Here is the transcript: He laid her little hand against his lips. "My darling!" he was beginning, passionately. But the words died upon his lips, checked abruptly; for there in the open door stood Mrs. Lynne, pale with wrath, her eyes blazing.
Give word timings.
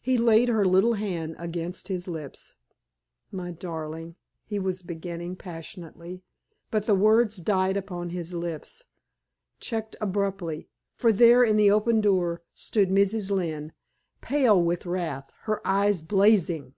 He 0.00 0.16
laid 0.16 0.48
her 0.48 0.64
little 0.64 0.94
hand 0.94 1.36
against 1.38 1.88
his 1.88 2.08
lips. 2.08 2.54
"My 3.30 3.50
darling!" 3.50 4.16
he 4.46 4.58
was 4.58 4.80
beginning, 4.80 5.36
passionately. 5.36 6.22
But 6.70 6.86
the 6.86 6.94
words 6.94 7.36
died 7.36 7.76
upon 7.76 8.08
his 8.08 8.32
lips, 8.32 8.84
checked 9.58 9.96
abruptly; 10.00 10.70
for 10.94 11.12
there 11.12 11.44
in 11.44 11.58
the 11.58 11.70
open 11.70 12.00
door 12.00 12.40
stood 12.54 12.88
Mrs. 12.88 13.30
Lynne, 13.30 13.74
pale 14.22 14.58
with 14.58 14.86
wrath, 14.86 15.30
her 15.42 15.60
eyes 15.68 16.00
blazing. 16.00 16.72